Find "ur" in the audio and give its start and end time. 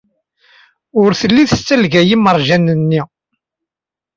1.01-1.09